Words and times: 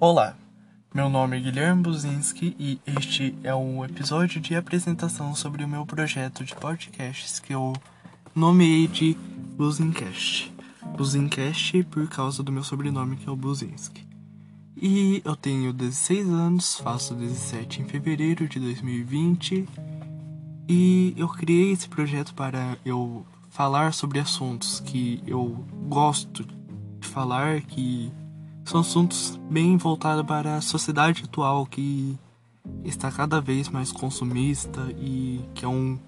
Olá, 0.00 0.36
meu 0.92 1.08
nome 1.08 1.36
é 1.36 1.40
Guilherme 1.40 1.80
Buzinski 1.80 2.56
e 2.58 2.80
este 2.84 3.32
é 3.44 3.54
um 3.54 3.84
episódio 3.84 4.40
de 4.40 4.56
apresentação 4.56 5.36
sobre 5.36 5.62
o 5.62 5.68
meu 5.68 5.86
projeto 5.86 6.44
de 6.44 6.52
podcasts 6.56 7.38
que 7.38 7.54
eu 7.54 7.72
nomeei 8.34 8.88
de 8.88 9.14
Buzincast. 9.56 10.52
Buzincast 10.96 11.84
por 11.84 12.08
causa 12.08 12.42
do 12.42 12.50
meu 12.50 12.64
sobrenome 12.64 13.16
que 13.16 13.28
é 13.28 13.32
o 13.32 13.36
Buzinski. 13.36 14.04
E 14.76 15.22
eu 15.24 15.36
tenho 15.36 15.72
16 15.72 16.28
anos, 16.28 16.74
faço 16.74 17.14
17 17.14 17.82
em 17.82 17.84
fevereiro 17.84 18.48
de 18.48 18.58
2020 18.58 19.64
e 20.68 21.14
eu 21.16 21.28
criei 21.28 21.70
esse 21.70 21.88
projeto 21.88 22.34
para 22.34 22.76
eu 22.84 23.24
falar 23.48 23.94
sobre 23.94 24.18
assuntos 24.18 24.80
que 24.80 25.22
eu 25.24 25.64
gosto 25.88 26.44
de 26.98 27.06
falar, 27.06 27.60
que 27.60 28.12
são 28.64 28.80
assuntos 28.80 29.38
bem 29.50 29.76
voltados 29.76 30.24
para 30.24 30.56
a 30.56 30.60
sociedade 30.60 31.24
atual 31.24 31.66
que 31.66 32.18
está 32.84 33.10
cada 33.10 33.40
vez 33.40 33.68
mais 33.68 33.92
consumista 33.92 34.80
e 34.98 35.40
que 35.54 35.64
é 35.64 35.68
um 35.68 35.98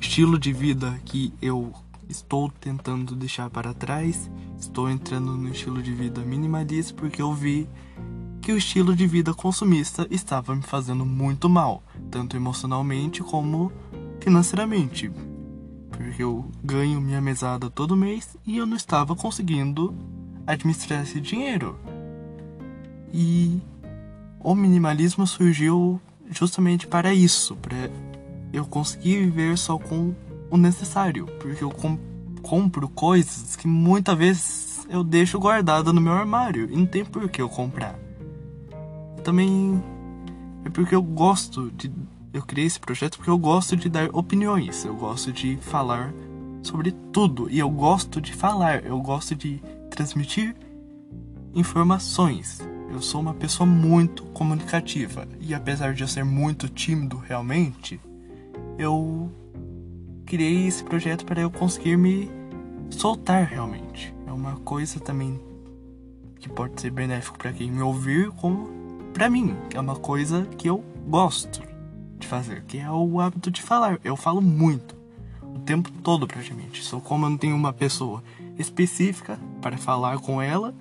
estilo 0.00 0.38
de 0.38 0.52
vida 0.52 1.00
que 1.04 1.32
eu 1.42 1.72
estou 2.08 2.50
tentando 2.50 3.16
deixar 3.16 3.50
para 3.50 3.74
trás. 3.74 4.30
Estou 4.58 4.88
entrando 4.88 5.36
no 5.36 5.48
estilo 5.50 5.82
de 5.82 5.92
vida 5.92 6.20
minimalista 6.22 6.94
porque 6.94 7.20
eu 7.20 7.34
vi 7.34 7.68
que 8.40 8.52
o 8.52 8.56
estilo 8.56 8.94
de 8.94 9.06
vida 9.06 9.34
consumista 9.34 10.06
estava 10.10 10.54
me 10.54 10.62
fazendo 10.62 11.04
muito 11.04 11.48
mal, 11.48 11.82
tanto 12.10 12.36
emocionalmente 12.36 13.22
como 13.22 13.72
financeiramente 14.20 15.10
porque 15.96 16.22
eu 16.22 16.44
ganho 16.62 17.00
minha 17.00 17.20
mesada 17.20 17.70
todo 17.70 17.96
mês 17.96 18.36
e 18.46 18.58
eu 18.58 18.66
não 18.66 18.76
estava 18.76 19.16
conseguindo 19.16 19.94
administrar 20.46 21.02
esse 21.02 21.20
dinheiro. 21.20 21.78
E 23.18 23.62
o 24.40 24.54
minimalismo 24.54 25.26
surgiu 25.26 25.98
justamente 26.30 26.86
para 26.86 27.14
isso, 27.14 27.56
para 27.56 27.90
eu 28.52 28.66
conseguir 28.66 29.20
viver 29.20 29.56
só 29.56 29.78
com 29.78 30.14
o 30.50 30.58
necessário, 30.58 31.24
porque 31.40 31.64
eu 31.64 31.70
com 31.70 31.98
compro 32.42 32.90
coisas 32.90 33.56
que 33.56 33.66
muitas 33.66 34.18
vezes 34.18 34.86
eu 34.90 35.02
deixo 35.02 35.38
guardada 35.38 35.94
no 35.94 36.00
meu 36.00 36.12
armário 36.12 36.70
e 36.70 36.76
não 36.76 36.84
tem 36.84 37.06
por 37.06 37.26
que 37.30 37.40
eu 37.40 37.48
comprar. 37.48 37.98
Também 39.24 39.82
é 40.66 40.68
porque 40.68 40.94
eu 40.94 41.02
gosto 41.02 41.70
de 41.70 41.90
eu 42.34 42.42
criei 42.42 42.66
esse 42.66 42.78
projeto 42.78 43.16
porque 43.16 43.30
eu 43.30 43.38
gosto 43.38 43.78
de 43.78 43.88
dar 43.88 44.10
opiniões, 44.12 44.84
eu 44.84 44.94
gosto 44.94 45.32
de 45.32 45.56
falar 45.56 46.12
sobre 46.62 46.92
tudo 47.10 47.48
e 47.50 47.58
eu 47.58 47.70
gosto 47.70 48.20
de 48.20 48.34
falar, 48.34 48.84
eu 48.84 49.00
gosto 49.00 49.34
de 49.34 49.62
transmitir 49.88 50.54
informações. 51.54 52.65
Eu 52.90 53.02
sou 53.02 53.20
uma 53.20 53.34
pessoa 53.34 53.66
muito 53.66 54.24
comunicativa 54.26 55.26
e 55.40 55.54
apesar 55.54 55.94
de 55.94 56.02
eu 56.02 56.08
ser 56.08 56.24
muito 56.24 56.68
tímido 56.68 57.16
realmente, 57.16 58.00
eu 58.78 59.30
criei 60.24 60.66
esse 60.66 60.82
projeto 60.82 61.24
para 61.24 61.40
eu 61.40 61.50
conseguir 61.50 61.96
me 61.96 62.30
soltar 62.90 63.44
realmente. 63.44 64.14
É 64.26 64.32
uma 64.32 64.56
coisa 64.56 65.00
também 65.00 65.40
que 66.38 66.48
pode 66.48 66.80
ser 66.80 66.90
benéfico 66.90 67.38
para 67.38 67.52
quem 67.52 67.70
me 67.70 67.82
ouvir, 67.82 68.30
como 68.32 68.68
para 69.12 69.30
mim, 69.30 69.56
é 69.72 69.80
uma 69.80 69.96
coisa 69.96 70.46
que 70.58 70.68
eu 70.68 70.84
gosto 71.08 71.62
de 72.18 72.26
fazer, 72.26 72.62
que 72.64 72.78
é 72.78 72.90
o 72.90 73.20
hábito 73.20 73.50
de 73.50 73.62
falar. 73.62 73.98
Eu 74.04 74.16
falo 74.16 74.40
muito, 74.42 74.94
o 75.42 75.58
tempo 75.60 75.90
todo 76.02 76.26
praticamente. 76.26 76.82
Só 76.82 77.00
como 77.00 77.24
eu 77.24 77.30
não 77.30 77.38
tenho 77.38 77.56
uma 77.56 77.72
pessoa 77.72 78.22
específica 78.58 79.38
para 79.60 79.76
falar 79.76 80.18
com 80.18 80.40
ela, 80.40 80.74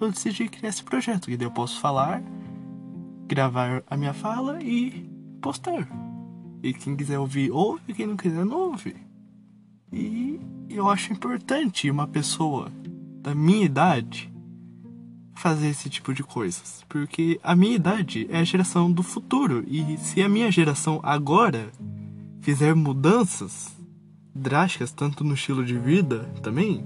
eu 0.00 0.10
decidi 0.10 0.48
criar 0.48 0.70
esse 0.70 0.82
projeto, 0.82 1.26
que 1.26 1.36
daí 1.36 1.46
eu 1.46 1.50
posso 1.50 1.78
falar, 1.80 2.22
gravar 3.26 3.82
a 3.86 3.96
minha 3.96 4.14
fala 4.14 4.62
e 4.62 5.08
postar. 5.40 5.88
E 6.62 6.72
quem 6.72 6.96
quiser 6.96 7.18
ouvir, 7.18 7.50
ouve, 7.50 7.94
quem 7.94 8.06
não 8.06 8.16
quiser, 8.16 8.44
não 8.44 8.70
ouve. 8.70 8.96
E 9.92 10.40
eu 10.68 10.88
acho 10.88 11.12
importante 11.12 11.90
uma 11.90 12.06
pessoa 12.06 12.70
da 13.22 13.34
minha 13.34 13.64
idade 13.64 14.30
fazer 15.34 15.68
esse 15.68 15.88
tipo 15.88 16.12
de 16.12 16.22
coisas, 16.22 16.84
porque 16.88 17.40
a 17.42 17.56
minha 17.56 17.74
idade 17.74 18.26
é 18.30 18.38
a 18.38 18.44
geração 18.44 18.92
do 18.92 19.02
futuro 19.02 19.64
e 19.66 19.96
se 19.96 20.22
a 20.22 20.28
minha 20.28 20.50
geração 20.50 21.00
agora 21.02 21.72
fizer 22.40 22.74
mudanças 22.74 23.74
drásticas 24.34 24.92
tanto 24.92 25.24
no 25.24 25.34
estilo 25.34 25.64
de 25.64 25.78
vida 25.78 26.30
também, 26.42 26.84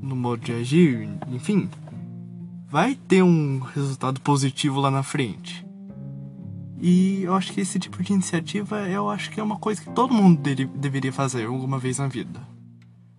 no 0.00 0.16
modo 0.16 0.42
de 0.42 0.52
agir, 0.52 1.08
enfim, 1.30 1.68
vai 2.70 2.94
ter 2.94 3.22
um 3.22 3.58
resultado 3.58 4.20
positivo 4.20 4.80
lá 4.80 4.92
na 4.92 5.02
frente. 5.02 5.66
E 6.80 7.24
eu 7.24 7.34
acho 7.34 7.52
que 7.52 7.60
esse 7.60 7.80
tipo 7.80 8.00
de 8.00 8.12
iniciativa, 8.12 8.88
eu 8.88 9.10
acho 9.10 9.28
que 9.30 9.40
é 9.40 9.42
uma 9.42 9.58
coisa 9.58 9.82
que 9.82 9.90
todo 9.90 10.14
mundo 10.14 10.40
deveria 10.76 11.12
fazer 11.12 11.46
alguma 11.46 11.80
vez 11.80 11.98
na 11.98 12.06
vida. 12.06 12.40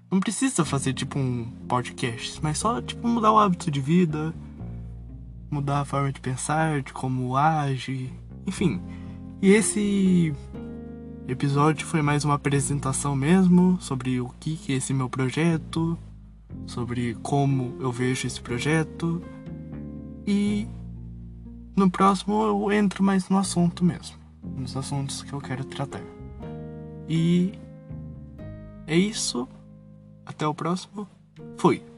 Não 0.10 0.22
precisa 0.22 0.64
fazer 0.64 0.94
tipo 0.94 1.20
um 1.20 1.52
podcast, 1.68 2.40
mas 2.42 2.58
só 2.58 2.82
tipo 2.82 3.06
mudar 3.06 3.34
o 3.34 3.38
hábito 3.38 3.70
de 3.70 3.82
vida, 3.82 4.34
mudar 5.50 5.82
a 5.82 5.86
forma 5.86 6.12
de 6.14 6.22
pensar, 6.22 6.82
de 6.82 6.94
como 6.94 7.36
age, 7.36 8.10
enfim. 8.48 8.82
E 9.42 9.52
esse 9.52 10.34
episódio 11.28 11.86
foi 11.86 12.02
mais 12.02 12.24
uma 12.24 12.36
apresentação 12.36 13.18
mesmo 13.18 13.78
sobre 13.82 14.22
o 14.22 14.30
que 14.40 14.58
é 14.70 14.74
esse 14.74 14.94
meu 14.94 15.10
projeto, 15.10 15.98
sobre 16.66 17.16
como 17.22 17.76
eu 17.82 17.92
vejo 17.92 18.26
esse 18.26 18.40
projeto. 18.40 19.22
E 20.26 20.68
no 21.76 21.90
próximo 21.90 22.44
eu 22.44 22.72
entro 22.72 23.04
mais 23.04 23.30
no 23.30 23.38
assunto 23.38 23.84
mesmo, 23.84 24.18
nos 24.56 24.76
assuntos 24.78 25.24
que 25.24 25.34
eu 25.34 25.40
quero 25.40 25.64
tratar. 25.66 26.02
E 27.08 27.54
é 28.88 28.96
isso. 28.96 29.48
Até 30.26 30.48
o 30.48 30.54
próximo. 30.54 31.08
Fui. 31.58 31.91